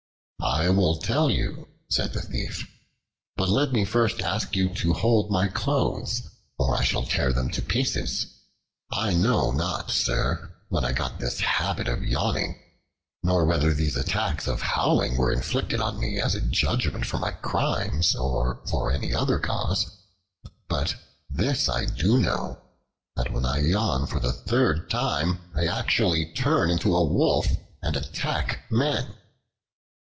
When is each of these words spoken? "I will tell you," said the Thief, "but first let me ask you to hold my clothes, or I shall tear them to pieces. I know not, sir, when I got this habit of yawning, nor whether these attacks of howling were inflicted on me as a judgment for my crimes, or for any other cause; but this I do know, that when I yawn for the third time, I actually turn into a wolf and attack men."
"I 0.43 0.69
will 0.69 0.97
tell 0.97 1.29
you," 1.29 1.67
said 1.89 2.13
the 2.13 2.21
Thief, 2.21 2.67
"but 3.37 3.45
first 3.45 3.53
let 3.53 3.73
me 3.73 4.25
ask 4.27 4.55
you 4.55 4.69
to 4.73 4.93
hold 4.93 5.31
my 5.31 5.47
clothes, 5.47 6.23
or 6.57 6.75
I 6.75 6.83
shall 6.83 7.03
tear 7.05 7.31
them 7.31 7.49
to 7.51 7.61
pieces. 7.61 8.25
I 8.91 9.13
know 9.13 9.51
not, 9.51 9.91
sir, 9.91 10.51
when 10.69 10.83
I 10.83 10.93
got 10.93 11.19
this 11.19 11.39
habit 11.41 11.87
of 11.87 12.03
yawning, 12.03 12.59
nor 13.23 13.45
whether 13.45 13.73
these 13.73 13.95
attacks 13.95 14.47
of 14.47 14.61
howling 14.61 15.15
were 15.17 15.31
inflicted 15.31 15.79
on 15.79 15.99
me 15.99 16.19
as 16.19 16.35
a 16.35 16.41
judgment 16.41 17.05
for 17.05 17.17
my 17.17 17.31
crimes, 17.31 18.15
or 18.15 18.61
for 18.67 18.91
any 18.91 19.13
other 19.13 19.39
cause; 19.39 19.91
but 20.67 20.95
this 21.29 21.69
I 21.69 21.85
do 21.85 22.19
know, 22.19 22.59
that 23.15 23.31
when 23.31 23.45
I 23.45 23.59
yawn 23.59 24.05
for 24.07 24.19
the 24.19 24.33
third 24.33 24.89
time, 24.89 25.39
I 25.55 25.65
actually 25.67 26.31
turn 26.33 26.69
into 26.69 26.95
a 26.95 27.03
wolf 27.05 27.47
and 27.81 27.95
attack 27.95 28.69
men." 28.71 29.15